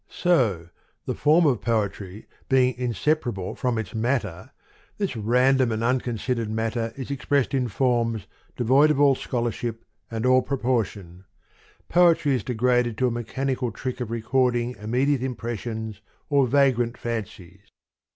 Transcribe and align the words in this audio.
So, 0.09 0.69
the 1.05 1.13
form 1.13 1.45
of 1.45 1.61
poetry 1.61 2.25
being 2.49 2.73
inseparable 2.75 3.53
from 3.53 3.77
its 3.77 3.93
matter, 3.93 4.49
this 4.97 5.15
random 5.15 5.71
and 5.71 5.83
unconsidered 5.83 6.49
mat 6.49 6.73
ter 6.73 6.91
is 6.97 7.11
expressed 7.11 7.53
in 7.53 7.67
forms, 7.67 8.25
devoid 8.55 8.89
of 8.89 8.99
all 8.99 9.13
scholarship 9.13 9.85
and 10.09 10.25
all 10.25 10.41
proportion: 10.41 11.25
poetry 11.87 12.33
is 12.33 12.43
degraded 12.43 12.97
to 12.97 13.05
a 13.09 13.11
mechanical 13.11 13.71
trick 13.71 14.01
of 14.01 14.09
record 14.09 14.55
ing 14.55 14.75
immediate 14.77 15.21
impressions 15.21 16.01
or 16.31 16.47
vagrant 16.47 16.97
fan 16.97 17.25
cies. 17.25 17.61